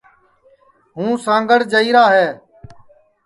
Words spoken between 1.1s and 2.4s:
سانٚگھڑ جائیری ہے